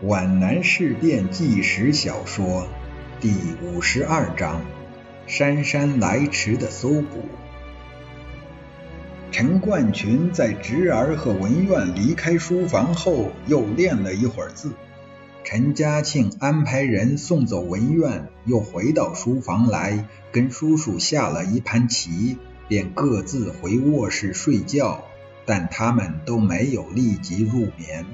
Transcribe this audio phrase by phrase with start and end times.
[0.00, 2.68] 皖南事变纪实小说
[3.20, 4.62] 第五十二章：
[5.26, 7.24] 姗姗来迟的搜捕。
[9.32, 14.70] 陈冠群在侄儿和文苑离开书房后，又练了一会儿字。
[15.42, 22.36] 陈嘉庆安排人送走文苑，又回到书房来，跟叔叔下了一盘棋，
[22.68, 25.02] 便各自回卧室睡觉。
[25.44, 28.06] 但他们都没有立即入眠。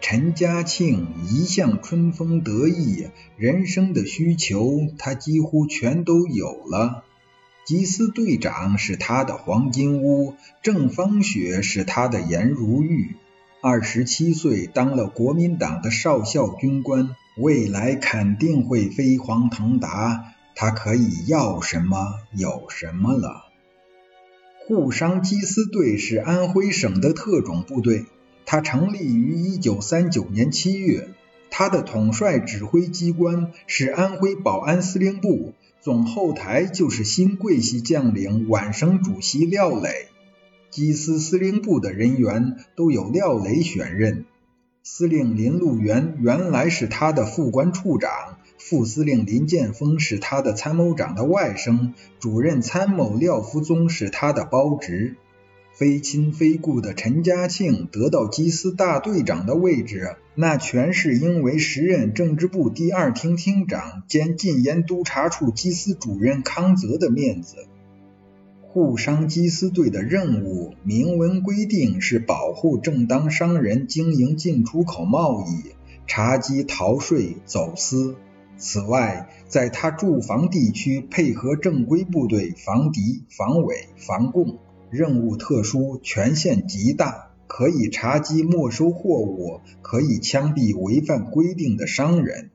[0.00, 7.04] 陈嘉庆一向春风得意，人生的需求他几乎全都有了。
[7.66, 13.16] 缉私队长是他的黄金屋，郑芳雪是他的颜如玉。
[13.60, 20.32] 二十七岁当了国民党的少校军官，未来肯定会飞黄腾达。
[20.54, 21.98] 他可以要什么
[22.32, 23.44] 有什么了。
[24.66, 28.06] 沪商缉私队是安徽省的特种部队。
[28.50, 31.10] 它成立于一九三九年七月，
[31.50, 40.08] 它的统帅指挥机关是安徽保安司令部，总后台就是新桂系将领皖省主席廖磊。
[40.72, 44.24] 缉私司令部的人员都由廖磊选任，
[44.82, 55.16] 司令林路元原来是他的副官处长，副司令林建峰是他的参谋长的外甥，主任参谋廖福宗是他的胞侄。
[55.78, 67.68] 非亲非故的陈嘉庆得到缉私大队长的位置，那全是因为时任政治部第二厅厅长兼禁烟督察处缉私主任康泽的面子。
[68.60, 75.76] 沪商缉私队的任务明文规定是保护正当商人经营进出口贸易，
[76.08, 78.16] 查缉逃税走私。
[78.56, 84.58] 此外，在他驻防地区配合正规部队防敌、防伪、防共。
[84.90, 92.50] 任务特殊，权限极大，可以查缉没收货物，可以枪毙违反规定的商人。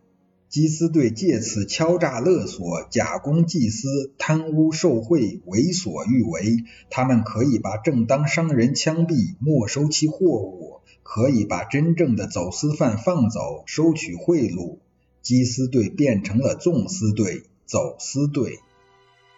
[0.49, 6.63] 缉私队借此敲诈勒索、假公济私、贪污受贿、为所欲为。
[6.91, 14.77] 他们可以把正当商人枪毙，没收其货物；可以把真正的走私犯放走，收取贿赂。
[15.23, 18.59] 缉私队变成了纵私队、走私队。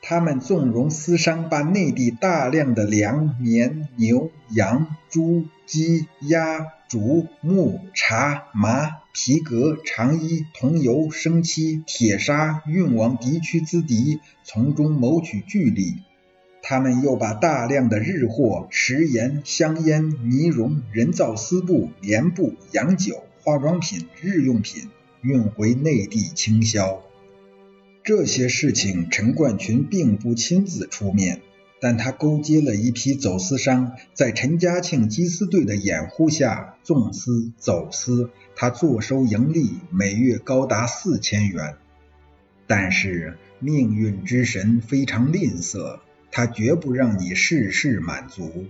[0.07, 16.03] 他们纵容私商把内地大量的粮、棉、牛、羊、猪、鸡、鸭、竹、木、茶、麻、皮革、长衣、桐油、生漆、铁砂运往敌区资敌，从中谋取巨利。
[16.61, 24.87] 他们又把大量的日货、食盐、香烟、呢绒、人造丝布、棉布、洋酒、化妆品、日用品
[25.21, 27.01] 运回内地倾销。
[28.05, 31.41] 这些事情，陈冠群并不亲自出面，
[31.81, 41.77] 但他勾结了一批走私商，在陈嘉庆缉私队的掩护下纵私走私，他坐收盈利，每月高达四千元。
[42.67, 45.97] 但是命运之神非常吝啬，
[46.31, 48.67] 他绝不让你事事满足。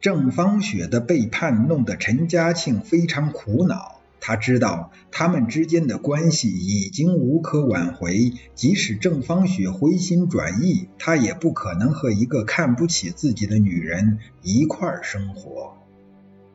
[0.00, 4.00] 郑芳雪的背叛弄得陈嘉庆非常苦恼。
[4.26, 15.76] 他知道他们之间的关系已经无可挽回，即使郑芳雪回心转意，他也不可能和一个看不起自己的女人一块生活。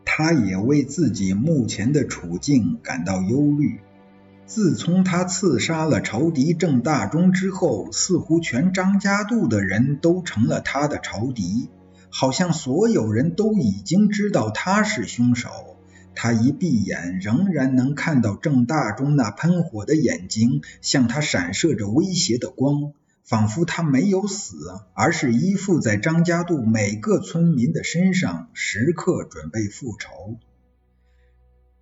[0.04, 3.82] 他也为自己目前的处境感到忧虑。
[4.48, 11.70] 自从他刺杀了仇敌郑大中之后，似乎全张家渡的人都成了他的仇敌，
[12.10, 15.69] 好像所有人都已经知道他是凶手。
[16.16, 22.94] 他一闭眼，仍然能看到郑大中那喷火的眼睛，向他闪射着威胁的光，
[23.24, 24.58] 仿佛他没有死，
[24.94, 30.38] 而是依附在张家渡每个村民的身上，时刻准备复仇。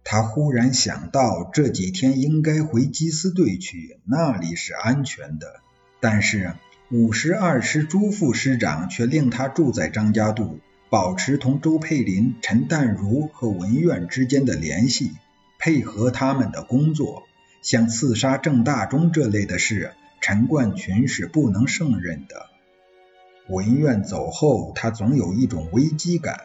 [0.03, 5.61] 他忽然想到，这几天应该回缉私队去，那里是安全的。
[5.99, 6.53] 但是
[6.91, 10.59] 五十二师朱副师长却令他住在张家渡。
[10.89, 15.11] 保持同周佩林、陈淡如和文苑之间的联系，
[15.59, 17.23] 配合他们的工作。
[17.61, 19.91] 像刺杀郑大中这类的事，
[20.21, 22.45] 陈冠群是不能胜任的。
[23.49, 26.41] 文苑走后，他总有一种危机感，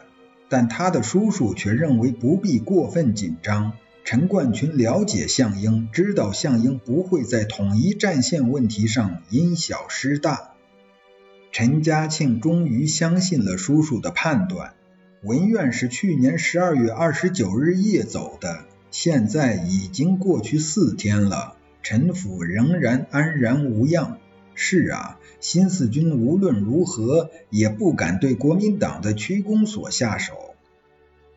[0.49, 3.73] 但他的叔叔却认为不必过分紧张。
[4.03, 10.52] 陈冠群了解项英，知道项英不会在统一战线问题上因小失大。
[11.53, 14.73] 陈嘉庆终于相信了叔叔的判断。
[15.21, 24.17] 文苑是去年十二月二十九日夜走的，现在已经过去四天了，陈府仍然安然无恙。
[24.55, 30.55] 是啊，新四军无论如何也不敢对国民党的区公所下手。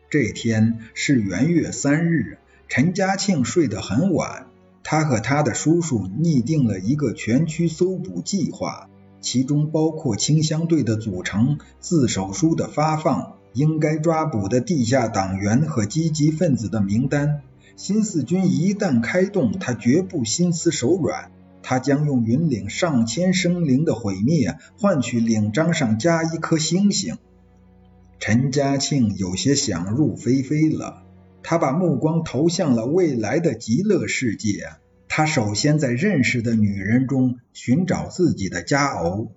[0.09, 4.47] 这天是元月三日，陈家庆睡得很晚，
[4.81, 8.89] 他和他的叔叔拟定了一个全区搜捕计划，
[9.21, 17.41] 其中包括清乡队的组成、自首书的发放、应该抓捕的地下党员和积极分子的名单。
[17.75, 21.31] 新四军一旦开动，他绝不心慈手软。
[21.61, 27.17] 他将用云岭上千生灵的毁灭，换取领章上加一颗星星。
[28.19, 31.03] 陈家庆有些想入非非了，
[31.43, 34.69] 他把目光投向了未来的极乐世界。
[35.17, 39.31] 他首先在认识的女人中寻找自己的佳偶，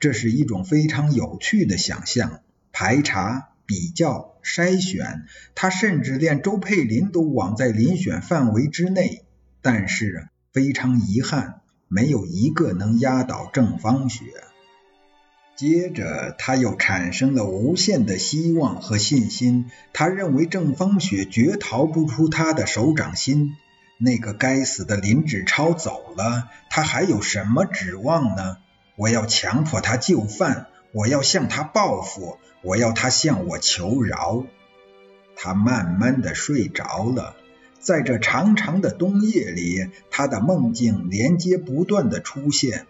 [0.00, 2.40] 这是一种非常有趣的想象。
[2.72, 3.50] 排查。
[3.66, 9.26] 比较筛选，他甚至连周佩林都往在遴选范围之内，
[9.60, 14.24] 但是非常遗憾，没有一个能压倒郑芳雪。
[15.54, 23.54] 接着，他又产生了无限的希望和信心，他认为郑芳雪绝逃不出他的手掌心。
[23.98, 28.58] 那个该死的林志超走了，他还有什么指望呢？
[28.96, 30.68] 我要强迫他就范。
[30.92, 34.46] 我要向他报复，我要他向我求饶。
[35.36, 37.36] 他慢慢的睡着了，
[37.78, 42.86] 在这长长的冬夜里，他的梦境连接不断的出现。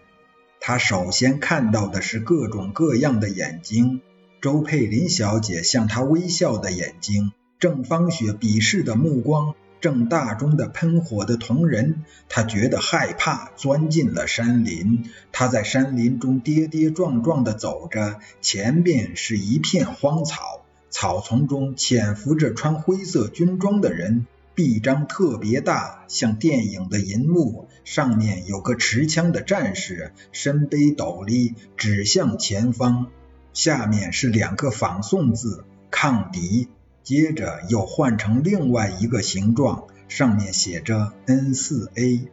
[0.61, 4.01] 他首先看到的是各种各样的眼睛，
[4.41, 9.55] 周佩林小姐向他微笑的眼睛，郑芳雪鄙视的目光。
[9.81, 15.09] 正大中的喷火的铜人，他觉得害怕，钻进了山林。
[15.31, 27.67] 他在山林中跌跌撞撞地走着，前面是一片荒草，草丛中潜伏着穿灰色军装的人，臂章特别大，像电影的银幕。
[27.85, 33.07] 上面有个持枪的战士，身背斗笠，指向前方。
[33.53, 36.67] 下面是两个仿宋字：抗敌。
[37.09, 42.27] 接着又换成另外一个形状，上面写着 N4A。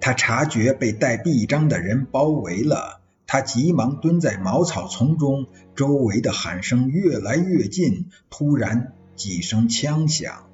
[0.00, 5.46] 他察觉被带臂章的人包围了，他急忙蹲在茅草丛中，
[5.76, 8.06] 周围的喊声越来越近。
[8.28, 10.48] 突然几声枪响，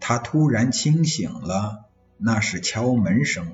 [0.00, 1.84] 他突然清醒了，
[2.18, 3.52] 那是敲门声。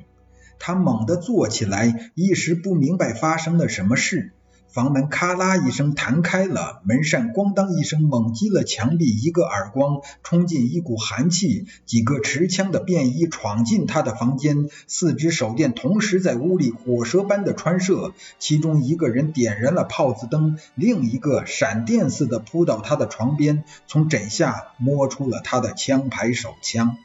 [0.59, 4.33] 他猛地坐起来，一时不明白发生了什么事。
[4.77, 11.65] 房门咔啦一声弹开了，门扇咣当一声猛击了墙壁一个耳光，冲进一股寒气。
[11.87, 18.13] 几个持枪的便衣闯进他的房间，四支手电同时在屋里火蛇般的穿射。
[18.39, 26.99] 其中一个人点燃了炮子灯，另一个闪电似的扑到他的床边，从枕下摸出了他的枪牌手枪。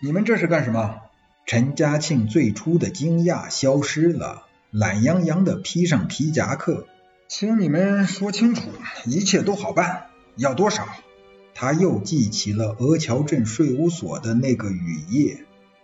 [0.00, 0.96] 你们这是干什么？
[1.46, 6.86] 陈家庆最初的惊讶消失了，懒洋洋的披上皮夹克。
[7.28, 8.70] 请你们说清楚，
[9.04, 10.06] 一切都好办。
[10.36, 10.86] 要多少？
[11.54, 15.38] 他又记起了俄桥镇税务所的那个雨夜。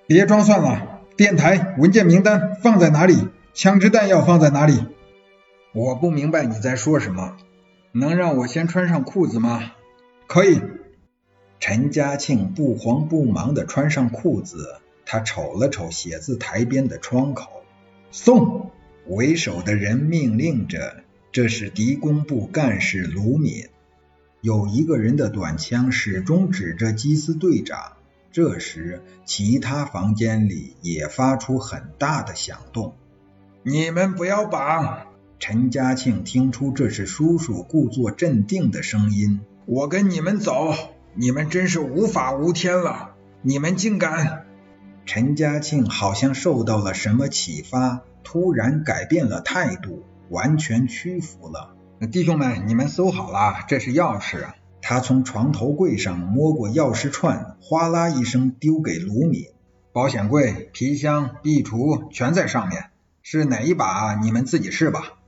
[0.06, 3.28] 别装蒜了，电台、文件名单放在哪里？
[3.54, 4.86] 枪支弹药放在哪里？
[5.72, 7.36] 我不明白你在说什么。
[7.90, 9.72] 能让我先穿上裤子吗？
[10.28, 10.60] 可以。
[11.58, 17.64] 陈家庆不慌不忙地穿上裤子，他瞅了瞅写字台边的窗口。
[18.12, 18.70] 送！
[19.06, 21.02] 为首的人命令着。
[21.32, 23.68] 这是敌工部干事卢敏，
[24.42, 27.94] 有一个人的短枪始终指着基斯队长。
[28.30, 32.96] 这时，其他房间里也发出很大的响动。
[33.62, 35.06] 你们不要绑！
[35.38, 39.40] 陈家庆听出这是叔叔故作镇定的声音。
[39.64, 40.74] 我跟你们走，
[41.14, 43.14] 你们真是无法无天了！
[43.40, 44.44] 你们竟敢！
[45.06, 50.04] 陈家庆好像受到了什么启发，突然改变了态度。
[50.32, 51.76] 完全屈服了。
[52.10, 54.54] 弟兄们，你们搜好了，这是钥匙。
[54.80, 59.48] 他从床头柜上摸过钥匙串，哗啦一声丢给卢米。
[59.92, 62.90] 保险柜、皮箱、壁橱全在上面，
[63.22, 65.18] 是哪一把你们自己试吧。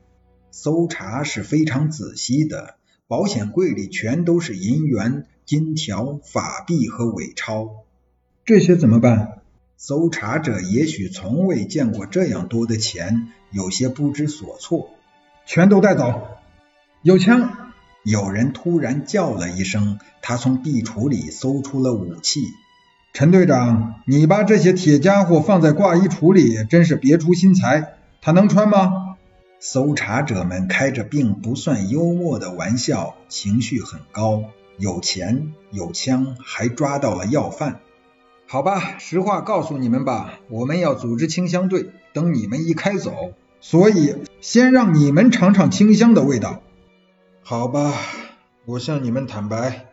[0.50, 7.84] 搜查是非常仔细的，保险柜里全都是银元、金条、法币和伪钞。
[8.46, 9.42] 这些怎么办？
[9.76, 14.90] 搜查者也许从未见过这样多的钱，有些不知所措。
[15.46, 16.28] 全都带走。
[17.02, 17.50] 有枪！
[18.02, 22.42] 有人突然叫了一声，他从壁橱里搜出了武器。
[23.12, 27.94] 陈队长，你把这些铁家伙放在挂衣橱里，真是别出心裁。
[28.20, 29.16] 他能穿吗？
[29.60, 34.44] 搜查者们开着并不算幽默的玩笑，情绪很高。
[34.76, 37.80] 有钱，有枪，还抓到了要犯。
[38.46, 43.32] 好吧，实话告诉你们吧，我们要组织清乡队，等你们一开走。
[43.66, 46.62] 所以，先让你们尝尝清香的味道。
[47.42, 47.94] 好吧，
[48.66, 49.86] 我向你们坦白，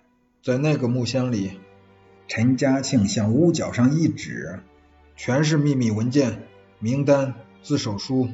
[0.44, 1.58] 在那个木箱里，
[2.28, 4.60] 陈嘉庆向屋角上一指，
[5.16, 6.44] 全是秘密文件、
[6.80, 8.28] 名单、自首书。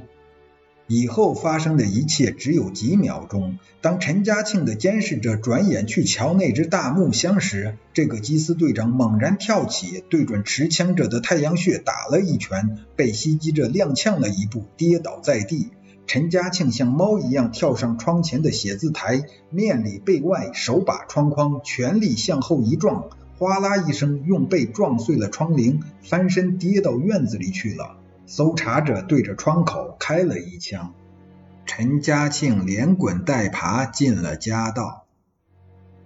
[0.87, 3.59] 以后发生的一切只有几秒钟。
[3.81, 15.69] 当陈嘉庆的监视者转眼去瞧那只大木箱时，这个缉私队长猛然跳起，对准持枪者的太阳穴打了一拳，被袭击者踉跄了一步，跌倒在地。
[16.05, 27.97] 陈嘉庆像猫一样跳上窗前的写字台，面里背外手把窗框，全力向后一撞，哗啦一声，用背撞碎了窗棂，翻身跌到院子里去了。
[28.29, 30.93] 搜查者对着窗口开了一枪，
[31.65, 35.05] 陈嘉庆连滚带爬进了家道。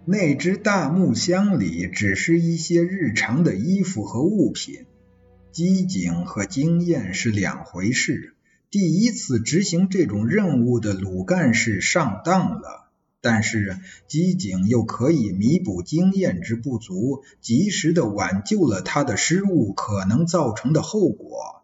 [0.06, 4.86] 那只大木箱里只是一些日常的衣服和物品，
[5.52, 8.36] 机警和经验是两回事。
[8.70, 21.61] 第一次执行这种任务的鲁干事上当了，但是机警又可以弥补经验之不足，及时的挽救了他的失误可能造成的后果。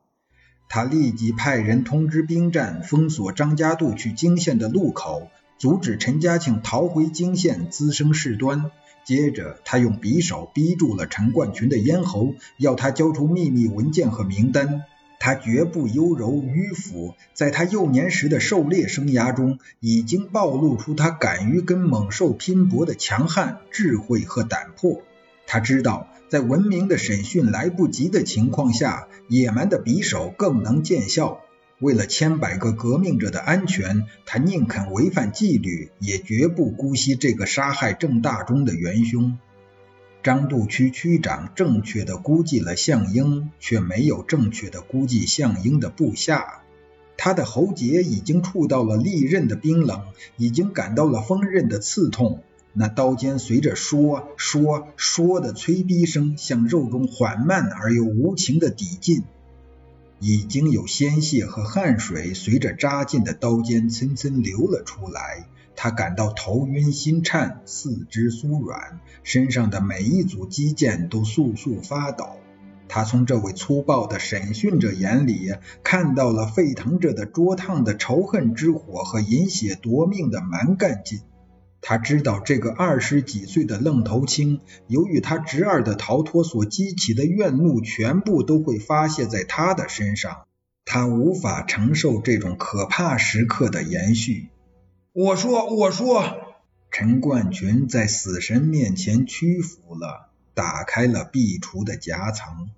[0.70, 8.72] 他立即派人通知兵站，封锁张家渡去泾县的路口，阻止陈家庆逃回泾县滋生事端。
[9.06, 14.84] 接着，他用匕首逼住了陈冠群的咽喉，要他交出秘密文件和名单。
[15.20, 25.02] 他绝不优柔迂腐，在他幼年时的狩猎生涯中，已经暴露出他敢于跟猛兽拼搏的强悍、智慧和胆魄。
[25.48, 26.08] 他知道。
[26.30, 31.40] 在文明的审讯来不及的情况下，野蛮的匕首更能见效。
[31.80, 39.38] 为了千百个革命者的安全，他宁肯违反纪律，也绝不姑息这个杀害郑大中的元凶。
[40.22, 46.62] 张渡区区长正确的估计了项英，却没有正确的估计项英的部下。
[47.16, 50.02] 他的喉结已经触到了利刃的冰冷，
[50.36, 52.44] 已经感到了锋刃的刺痛。
[52.80, 59.24] 那刀尖随着说说说的催逼声，向肉中缓慢而又无情的抵进，
[60.20, 65.48] 已经有鲜血和汗水随着扎进的刀尖蹭蹭流了出来。
[65.76, 72.38] 他感到头晕心颤，四肢酥软，身上的每一组肌腱都簌簌发抖。
[72.88, 75.54] 他从这位粗暴的审讯者眼里
[75.84, 81.22] 看到了沸腾着的灼烫的仇恨之火和饮血夺命的蛮干劲。
[81.90, 90.48] 他知道这个二十几岁的愣头青，由于他侄儿的逃脱所激起的怨怒，全部都会发泄在他的身上。
[90.84, 94.50] 他无法承受这种可怕时刻的延续。
[95.14, 96.26] 我说，我说，
[96.92, 102.70] 陈冠群在死神面前屈服了，打开了壁橱的夹层。